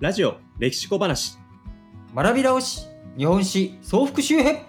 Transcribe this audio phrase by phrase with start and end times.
[0.00, 1.36] ラジオ歴史小話。
[2.14, 2.86] 学び直し
[3.18, 4.62] 日本史総復習編。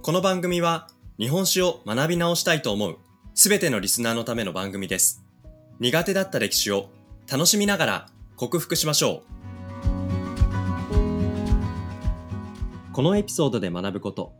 [0.00, 0.86] この番組は
[1.18, 2.98] 日本史を学び直したいと思う
[3.34, 5.24] すべてのリスナーのための番組です。
[5.80, 6.88] 苦手だった歴史を
[7.28, 8.06] 楽しみながら
[8.36, 9.24] 克服しましょ
[10.92, 10.92] う。
[12.92, 14.34] このエピソードで学ぶこと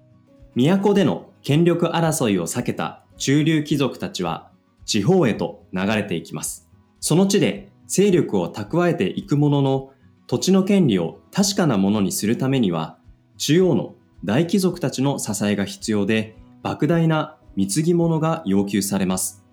[0.55, 4.53] 都での権力争いを避けた中流貴族たちは
[4.85, 6.69] 地方へと流れていきます。
[7.01, 9.91] その地で勢力を蓄えていくものの
[10.27, 12.99] 土地の権利を確かなものにするためには
[13.39, 19.45] 中央の大貴族たちの支えが必要で莫大な貢ぎ物が要求されます。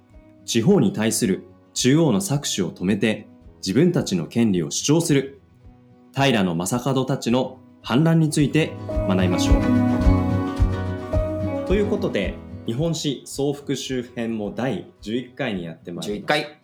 [0.44, 3.28] 地方に対する中央の搾取を止めて
[3.58, 5.42] 自分たちの権利を主張する。
[6.14, 8.74] 平将門たちの反乱について
[9.08, 11.68] 学びましょう。
[11.68, 16.60] ということで日本史総復習編も第11回にやってまいり11回。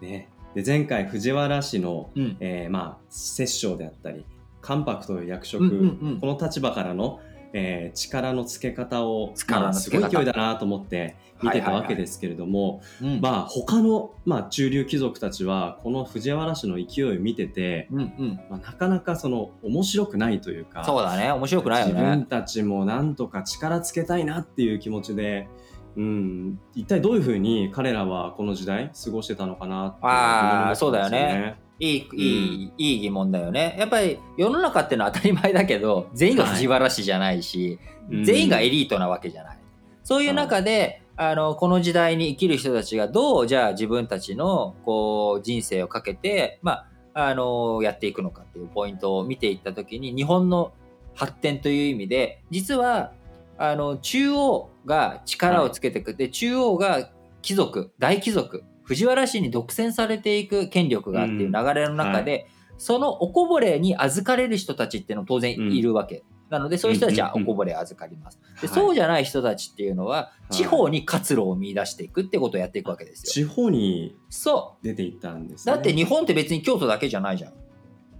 [0.00, 2.36] ね、で前回藤原氏の、うん。
[2.40, 4.24] えーまあ摂政であったり
[4.60, 6.20] 関白という役職、うんうんうん。
[6.20, 7.20] この立場からの、
[7.52, 13.20] えー力のつけ方をまあすごい勢いだなと思って見てたわけですけれども、うん。
[13.20, 18.40] まあ他の、まあ、中流貴族たちはこの藤原氏の勢いを見てて、うんうん。
[18.50, 21.32] まあ、なかなかその面白くないというかそうだね。
[21.32, 25.48] 面白くないよ自分ねたちもなんとか力つけたいなっていう気持ちで、
[25.96, 33.74] うん、一体どういうふうに彼らはこの時代過ごしてたのかなってあー疑問に思ったんですよいいいい、いい疑問だよね。
[33.78, 39.58] やっぱり世の中ってのは当たり前だけど全員が藤原氏じゃないし、うん全員がエリートなわけじゃない。
[40.02, 50.72] そういう中で、あのこの時代に生きる人たちがどうじゃあ自分たちのこう人生をかけて、まあ、あのやっていくのかっていうポイントを見ていった時に日本の
[51.14, 53.12] 発展という意味で実は
[53.58, 57.10] あの中央が力をつけていく、で中央が
[57.42, 66.24] 貴族大貴族藤原氏に独占されていく権力がっていう流れの中で、そのおこぼれに預かれる人たちっていうのは当然いるわけ。
[66.48, 68.40] なのでそういう人たちはおこぼれ預かります。
[68.60, 73.44] ではいそうじゃない人たちっていうのは地方に活路を見出していくってことをやっていくわけですよ。
[73.44, 75.70] 地方にそ出ていったんです、う。
[75.70, 77.52] ね、だって日本って別に京都だけじゃないじゃん。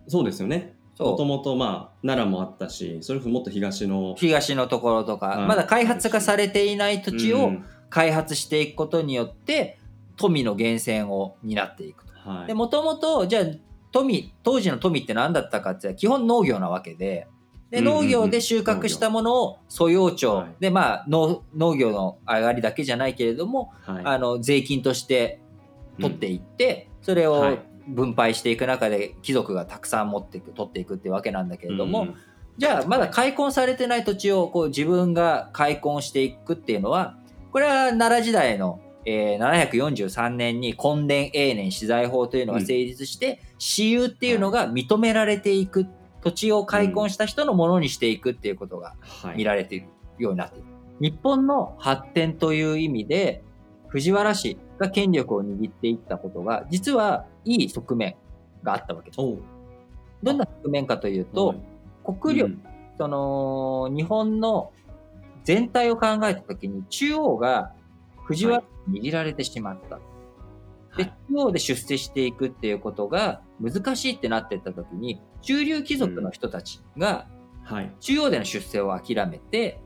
[0.06, 1.24] そうですよねもと。
[1.24, 4.14] もとまあ奈良もあったしそれこそもっと東の。
[4.16, 5.46] 東のところとか、はい。
[5.46, 9.80] まだ開発化されていない土地をうん開発していくことによって
[10.16, 12.12] 富の源泉を担っていくと。
[12.12, 12.46] はい。
[12.46, 13.44] でもともとじゃあ
[13.90, 17.26] 富当時の富って何だったかって言ったら基本農業なわけで。
[17.70, 18.02] でうんうんうん。
[18.04, 20.48] 農業で収穫したものを素養庁、はい。
[20.60, 24.02] でまあ農農業の上がりだけじゃないけれども、はい。
[24.04, 25.40] あの税金として
[26.00, 27.58] 取っていって、それをはい
[27.88, 32.14] 分配していく中で貴族がたくさん持っていく取っていくってわけなんだけれども、うん。
[32.58, 37.16] じゃあまだ開墾されてない土地をこう自分が開墾していくっていうのは
[37.52, 45.86] これは奈良時代の、えー743年に墾田永年資材法というのが成立して、私有っていうのが認められていく
[46.22, 49.38] 土地を開墾した人のものにしていくっていうことがはい。
[49.38, 49.86] 見られている
[50.18, 50.66] ようになっている。
[51.00, 53.42] 日本の発展という意味で
[53.88, 58.16] 藤原氏が権力を握っていったことが実はいい側面
[58.62, 59.18] があったわけです。
[60.22, 61.54] どんな側面かというと、
[62.04, 62.70] 国力、うん
[63.00, 64.72] その日本の
[65.42, 67.72] 全体を考えた時に中央が
[68.24, 69.98] 藤原に握られてしまった。
[70.98, 77.26] ではい中央で出世していくっていうことが難しいってなっていった時に中流貴族の人たちが
[77.64, 79.80] はい中央での出世を諦めて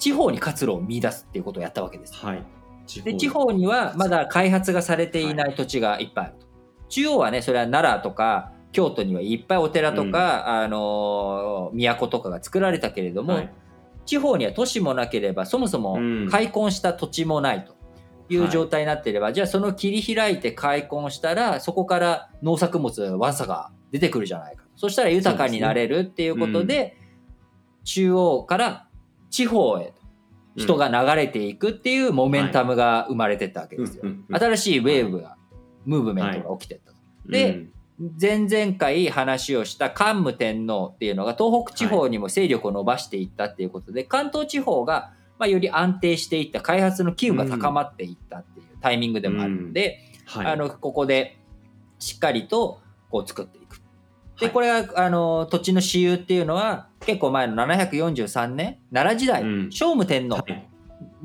[0.00, 2.14] 地方に活路を見出すっていうことをやったわけです。
[2.16, 2.42] はい
[2.86, 6.43] 地で地方にはまだ開発がされていない土地がいっぱいあると。
[6.94, 13.50] 中央はねそれは奈良とか京都にはいっぱいお寺とか、あのー都とかが作られたけれども、はい。
[14.06, 16.28] 地方には都市もなければそもそもうん。
[16.30, 17.74] 開墾した土地もないと
[18.28, 26.96] いう状態になっていれば、じゃあその切り開いて開墾したらそこから農作物わんさが出てくるじゃないかそしたら豊かになれるっていうことで
[27.84, 28.88] 中央から
[29.30, 29.94] 地方へ
[30.56, 34.02] 人が流れていくっていうモメンタムが生まれてったわけですよ。
[34.04, 34.10] うん。
[34.10, 34.24] うん。
[34.28, 34.36] うん。
[34.36, 35.36] 新しいウェーブが、
[35.84, 36.96] ムーブメントが起きてったと。
[37.26, 37.70] でうん。
[38.20, 50.46] 前々回話をした桓武天皇っていうのが東北地方にも勢力を伸ばしていったっていうことで、関東地方がまあより安定していった開発の機運が高まっていったっていうタイミングでもあるので、はい。
[50.46, 51.38] あのここで
[52.00, 52.80] しっかりと
[53.10, 53.80] こう作っていく。
[54.40, 54.50] ではい。
[54.50, 59.70] これはあの土地の私有っていうのは結構前の743年奈良時代、うん。
[59.72, 60.68] 聖武天皇、はい。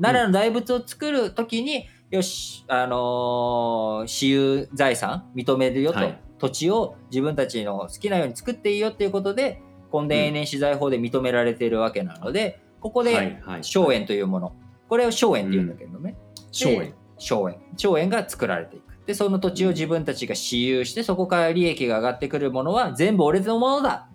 [0.00, 6.20] 奈良の大仏を作るときに、よし、あのー私有財産認めるよと、はい。
[6.38, 9.62] 土地を自分たちの好きなように作っていいよっていうことで、
[9.92, 13.64] 墾田永年資材法で認められているわけなので、ここはいではい。
[13.64, 14.52] 荘園というもの、
[14.88, 16.16] これを荘園って言うんだけどね、
[16.50, 16.94] 荘園。
[17.18, 17.56] 荘園。
[17.76, 18.90] 荘園が作られていく。
[19.06, 24.08] でその土地を自分たちが私有してそこから利益が上がってくるものは全部俺のものだ、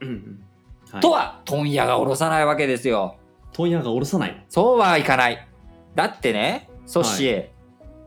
[0.00, 0.44] うんうん。
[0.90, 1.00] はい。
[1.00, 3.16] とは問屋が下ろさないわけですよ。
[3.52, 4.46] 問屋が下ろさない。
[4.48, 5.48] そうはいかない。
[5.94, 7.46] だってねソッシー、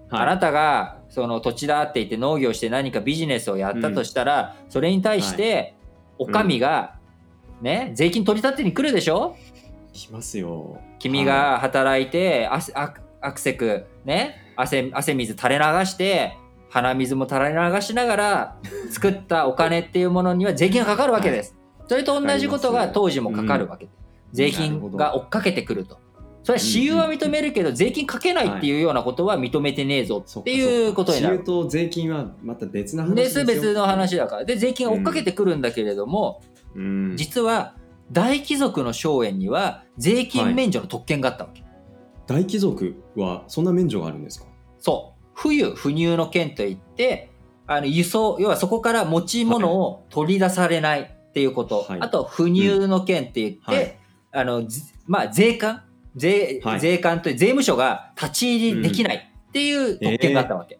[0.09, 5.75] あなたたがその土地だって言って農業して何かビジネスをやったとしたら、それに対して
[6.19, 6.95] お上が
[7.61, 9.37] ね、税金取り立てに来るでしょ？
[9.93, 10.81] しますよ。
[10.99, 16.33] 君が働いて、汗あアクセクね汗汗水垂れ流して
[16.69, 18.57] 鼻水も垂れ流しながら
[18.91, 21.55] 作ったお金っていうものには税金がかかるわけです。
[21.87, 23.87] それと同じことが当時もかかるわけ。
[24.33, 26.02] 税金が追っかけてくると。
[26.43, 31.37] それは私有は認めるけど税金かけないっていうようなことは認めてねえぞそっていうことになる。
[31.37, 33.45] 私有と税金はまた別な話ですよ。
[33.45, 34.45] 別々の話だから。
[34.45, 36.41] で、税金が追っかけてくるんだけれども、
[36.75, 37.15] うん。
[37.15, 37.75] 実は
[38.11, 41.63] 大貴族の荘園には税金免除の特権があったわけ。
[42.27, 44.45] 大貴族はそんな免除があるんですか？
[44.79, 45.23] そう。
[45.35, 47.31] 冬、不入の権といって、
[47.67, 51.85] あの輸送、要はそこから持ち物を取り出されないっていうこと。
[51.87, 53.97] はいあと、不入の権って言って、はい
[54.33, 55.83] あの、ずまあ、税関
[56.15, 60.79] 税、はい税関という税務署が立ち入りできないっていう特権があったわけ。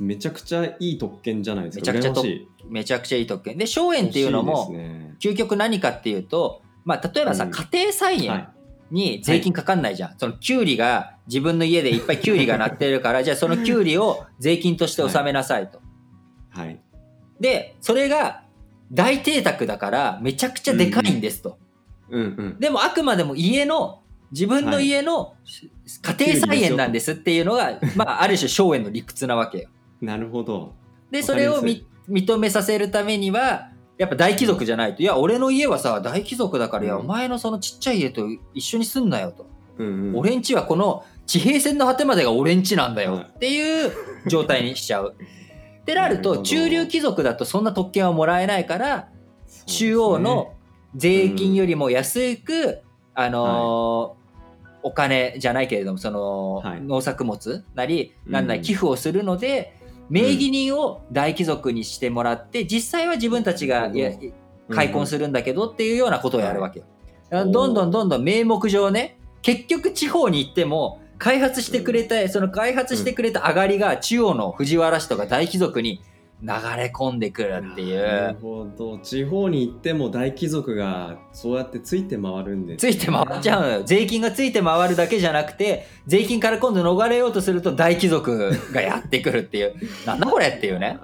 [0.00, 1.92] めちゃくちゃいい特権じゃないですか。
[1.92, 2.22] めちゃくちゃ
[2.68, 3.56] めちゃくちゃいい特権。
[3.56, 4.74] で、荘園っていうのも、
[5.20, 8.48] 究極何かっていうと、まあ、例えばさ、うん家庭菜は園
[8.90, 10.18] に税金かかんないじゃん。
[10.18, 15.80] そのキュウリが、自分の家でいっぱいキュウリがなってるから、 じゃあそのキュウリを税金として納めなさいと。
[16.56, 16.58] い。
[16.58, 16.80] はい。
[17.40, 18.42] で、それが
[18.92, 21.58] 大邸宅だからめちゃくちゃでかいんですと。
[22.10, 22.24] うんう
[22.56, 22.60] ん。
[22.60, 25.34] でもあくまでも家の、自分の家の
[26.02, 29.68] 家庭菜園なんですっていうのが、まあ、ある種荘園の理屈なわけよ。
[30.00, 30.74] なるほど。
[31.10, 35.02] で、それをみ認めさせるためには、やっぱ大貴族じゃないと。
[35.02, 39.46] いや、俺の家はさ、大貴族だから、いや、うんお前のそのちっちゃい家と一緒に住んなよと。
[39.78, 40.16] うんうん。
[40.16, 43.92] 俺んちはこの地平線の果てまでが俺んちなんだよはいっていう
[44.26, 45.16] 状態にしちゃう。
[45.18, 49.08] ってなると、中流貴族だとそんな特権はもらえないから、
[49.66, 50.52] 中央の
[50.94, 52.82] 税金よりも安く、
[53.16, 54.26] あのー
[54.82, 56.80] お金じゃないけれども、その、はい。
[56.80, 58.46] 農作物なり、なん。
[58.46, 63.90] なうんり寄付をするので、名義人を大貴族にしてもらって、実際は自分たちが
[64.70, 66.86] 開墾するんだけどっていうようなことをやるわけよ。
[67.32, 76.00] どんどんどんどん名目上ね、結局地方に行っても、開発してくれた、その開発してくれた上がりが中央の藤原氏とか大貴族に
[76.42, 78.40] 流れ込んでくるっていなるう。
[78.40, 78.98] ほど。
[78.98, 83.82] 地方に行っても大貴族がそうやってついて回るんですついて回っちゃうのよ。
[83.84, 89.74] 税金がついて回るだけじゃなくて、税金から今度逃れようとすると大貴族がやってくるっていう。
[90.04, 90.98] なんだこれっていうね。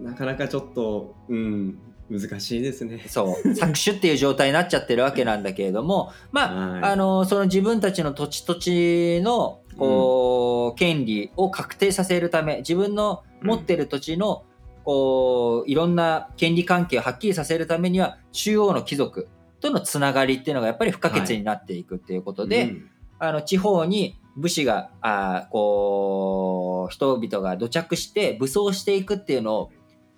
[0.00, 1.78] なかなかちょっと、うん、
[2.10, 3.04] 難しいですね。
[3.06, 3.48] そう。
[3.48, 14.44] 搾取っていう状態になっちゃってるわけなんだけれども、まあ、はいあの、その自分たちの土地土地の、こう、権利を確定させるため、自分の持ってる土地の、
[14.84, 19.28] こう、いろんな権利関係をはっきりさせるためには、中央の貴族
[19.60, 29.70] とのつながりっていうのがやっぱり不可欠になっていくっていうことで、うんあの、地方に武士が、あーこう、人々が土着して武装していくっていうのを、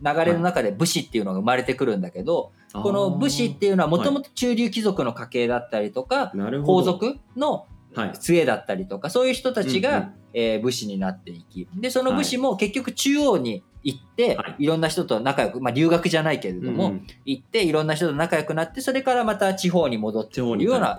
[0.02, 6.72] 流れの中で武士っていうのが生まれてくるんだけど、この武士っていうのはもともと中流貴族の家系だったりとか、なるほど。
[6.74, 7.75] 皇族のはい。
[8.19, 20.99] 杖だったりとか、そういう人たちが、うんうんえー武士になっていき、で、その武士も結局中央に行って、はいい、ろんな人と仲良く、まあ留学じゃないけれども、うんうん行っていろんな人と仲良くなって、それからまた地方に戻っていうような。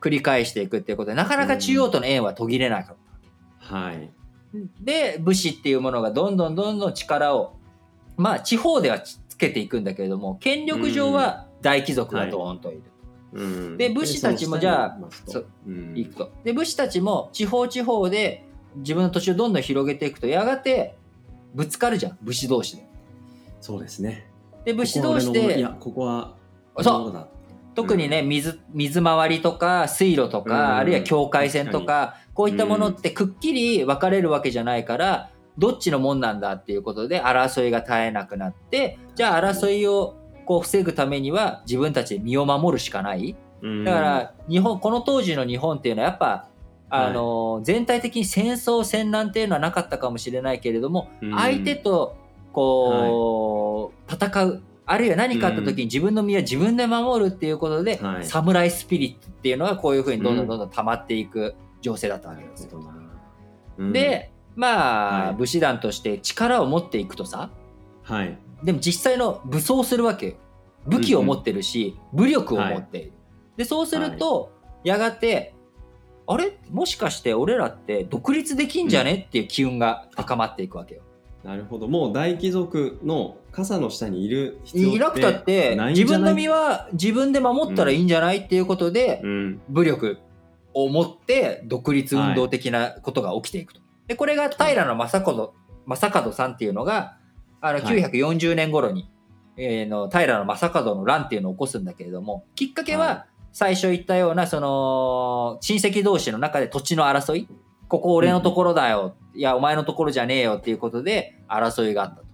[0.00, 2.96] 繰り返していくっていうことで、なかなか中央との縁は途切れなかっ
[3.68, 3.76] た。
[3.76, 4.10] はい。
[4.80, 7.56] で、武士っていうものがどんどんどんどん力を、
[8.16, 12.78] まあ地方ではつけていくんだけれども、権力上は大貴族がドーンといる。
[12.78, 12.91] うん
[13.76, 15.46] で武士たちもじゃあ、そそう。
[15.66, 15.96] うん。
[15.96, 16.30] いくと。
[16.44, 18.44] で、武士たちも地方地方で
[18.76, 20.96] 自分の土地をどんどん広げていくと、やがて
[21.54, 22.86] ぶつかるじゃん、武士同士で。
[23.60, 24.26] そうですね。
[24.64, 26.34] で、武士同士で、いや、ここは、
[26.80, 27.28] そう。
[27.74, 30.76] 特にね、水、水回りとか水路とか、うん。
[30.76, 43.36] あるいは境界線とか、こういったものってくっきり分かれるわけじゃないから、どっちのもんなんだっていうことで争いが絶えなくなって、じゃあ争いをこう防ぐためには自分たちで身を守るしかない。
[43.62, 46.48] うんだから、日本、この当時の日本っていうのはやっぱ、
[46.90, 52.16] あの、全体的に戦争、戦乱っていうのはなかったかもしれないけれども、うん相手と、
[52.52, 54.62] こう、戦う。
[54.84, 62.82] あるいは何かあった時に自分の身は自分で守るっていうことで、はいサムライスピリットっていうのはこういうふうにどんどんどんどん溜まっていく情勢だったわけですよ。
[63.92, 67.50] で、まあ、はい武士団として力を持っていくとさ、
[68.02, 68.36] はい。
[68.62, 70.34] でも実際の武装するわけよ。
[70.86, 73.12] 武器を持ってるし、武力を持っている。
[73.56, 74.50] で、そうすると、
[74.84, 75.54] やがて、
[76.26, 76.58] あれ？
[76.70, 79.26] もしかして俺らって独立できんじゃね？
[79.28, 81.02] っていう機運が高まっていくわけよ。
[81.44, 90.18] なるほどもう大貴族の傘の下にいる必要いなくたって自分の身は自分で守ったらいいんじゃないっていうことで、うん武力
[90.72, 93.80] を持って独立運動的なことが起きていくと。
[94.06, 95.08] でこれが平将門
[95.86, 97.16] 正門さんっていうのが
[97.62, 98.02] あのはい。
[98.04, 99.10] 940年頃に、
[99.56, 100.44] えーの平将
[100.84, 107.48] 門の乱っていうのを起こすんだけれどもきっかけはは最初言ったようなその親戚同士の中で土地の争い。
[107.88, 112.24] ここ俺のところだよ、いやお前のところじゃねえよっていうことで争いがあったと。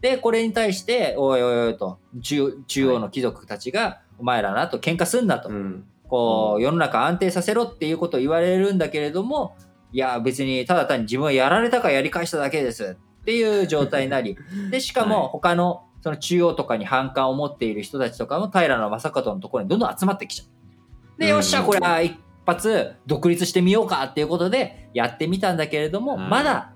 [0.00, 5.48] でこれに対しておいおいおいと中中央の貴族たちが、お前らなと喧嘩すんなと。
[5.48, 5.84] うん。
[6.08, 6.62] こう、うん。
[6.62, 9.56] 世の中安定させろっていうことを言われるんだけれども、
[9.92, 14.36] いや、別にただ単に自分はやられたかやり返しただけですっていう状態になり、
[14.70, 15.08] で、しかはい。
[15.08, 18.90] も他のその中央とかに反感を持っている人たちとかも平将
[19.24, 21.18] 門のところにどんどん集まってきちゃう。
[21.18, 21.32] で、うん。
[21.32, 22.14] よっしゃ、これは一
[22.44, 26.72] 発独立してみようかっていうことでやってみたんだけれども、はいまだ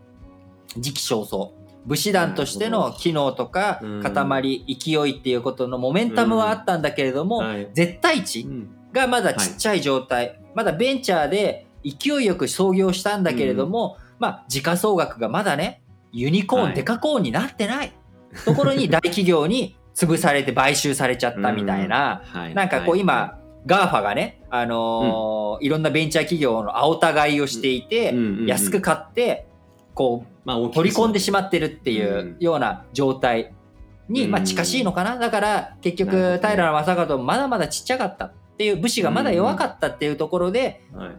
[0.79, 1.53] 時期尚早。
[1.85, 4.03] 武士団としての機能とかうん。
[4.03, 7.69] 塊、勢いっていうことのモメンタムはあったんだけれども、はい。
[7.75, 8.71] 絶対値うん。
[8.93, 16.75] がまだちっちゃい状態、まだベンチャーで勢いよく創業したんだけれども、まあ時価総額がまだねユニコーン、はい。
[16.75, 17.93] デカコーンになってない。
[18.45, 22.55] ところに大企業に潰されて買収されちゃったみたいな、はい。
[22.55, 28.19] なんかこう今、 GAFA がね、あのーいろんなベンチャー企業の青田買いをしていて、うん。
[28.19, 28.39] うん。
[28.41, 28.47] うん。
[28.47, 29.49] 安く買って
[29.95, 33.55] こうまあ取り込んでしまってるっていうような状態
[34.09, 34.31] に、うん。
[34.31, 35.19] まあ、近しいのかな。
[35.19, 41.11] だから結局平将門もまだまだちっちゃかったっていう武士がまだ弱かったっていうところで、はい。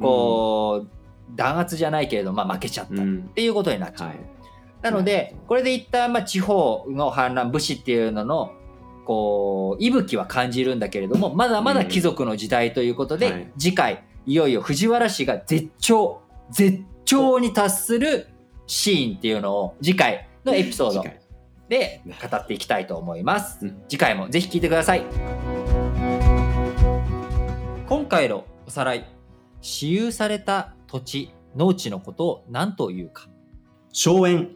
[0.00, 1.01] こう
[1.34, 2.94] 弾圧じゃないけれど、まあ、負けちゃった。
[2.94, 3.22] っうん。
[3.28, 4.08] ていうことになっちゃう。
[4.08, 4.18] はい。
[4.82, 8.52] なのでこれで一旦まあ地方の反乱武士っていうのの
[9.04, 13.32] こう息吹は感じるんだけれどもまだまだ貴族の時代ということで、うん。
[13.32, 13.52] はい。
[13.58, 16.20] 次回いよいよ藤原氏が絶頂
[16.50, 18.28] 絶頂に達する
[18.66, 21.04] シーンっていうのを次回のエピソード
[21.68, 23.64] で語っていきたいと思います。
[23.64, 23.82] うん。
[23.88, 25.02] 次回もぜひ聞いてください。
[27.88, 29.04] 今回のおさらい
[29.60, 33.28] 私有された土地農地のことを何というか
[33.94, 34.50] 荘園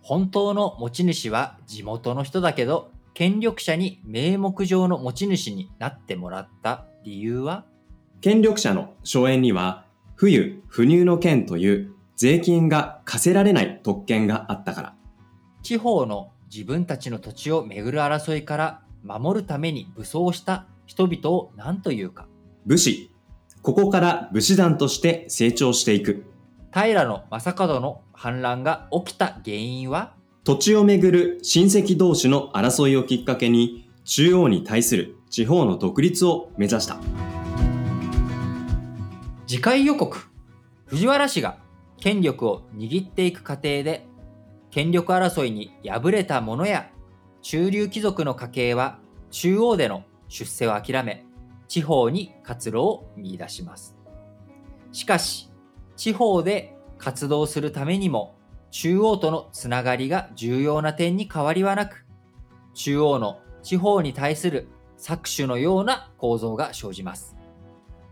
[0.00, 7.66] 本当の持ち主は地元の人だけど権力者に名目上の持ち主になってもらった理由は？
[8.22, 9.84] 権力者の荘園には、
[10.14, 14.94] 不輸不入の権という税金が課せられない特権があったから。
[15.62, 22.26] 地方の自分たちの土地をめぐる争いから守るために武装した人々を何というか？
[22.64, 23.11] 武士。
[23.62, 26.24] ここから武士団として成長していく。
[26.72, 27.06] 平将
[27.56, 30.14] 門の反乱が起きた原因は？
[30.42, 36.98] 土地をめぐる親戚同士の争いをきっかけに、中央に対する地方の独立を目指した。
[39.46, 40.18] 次回予告
[40.86, 41.58] 藤原氏が
[42.00, 44.08] 権力を握っていく過程で
[44.72, 46.90] 権力争いに敗れた者や
[47.42, 48.98] 中流貴族の家系は
[49.30, 51.24] 中央での出世を諦め
[51.72, 53.96] 地方に活路を見出します
[54.92, 55.50] しかし
[55.96, 58.36] 地方で活動するためにも
[58.70, 62.04] 中央とのつながりが重要な点に変わりはなく
[62.74, 67.36] 中央の地方に対する搾取のような構造が生じます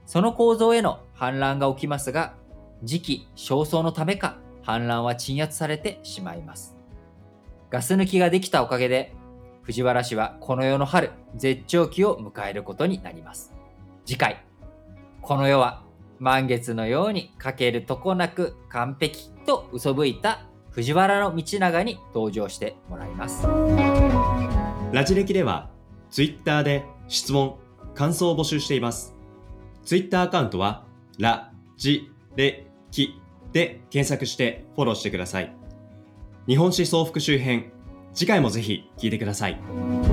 [0.07, 2.35] その構造への反乱が起きますが、
[2.83, 6.77] 時期尚早のためか反乱は鎮圧されてしまいます。
[7.71, 9.15] ガス抜きができたおかげで、
[9.63, 13.53] 藤原氏はこの世の春、絶頂期を迎えることになります。
[14.05, 14.45] 次回、
[15.23, 15.83] この世は
[16.19, 23.47] 満月のようにかけるとこなく完璧と嘘吹いた藤原道長に登場してもらいます。
[24.93, 25.71] ラジ歴では、
[26.11, 27.57] ツイッターで質問、
[27.95, 29.15] 感想を募集しています。
[29.85, 30.85] ツイッターアカウントは、
[31.19, 33.21] ラ、ジ、レ、キ
[33.53, 35.55] で検索してフォローしてください。
[36.47, 37.73] 日本史総復習編、
[38.15, 40.10] 次回もぜひ聴いてください。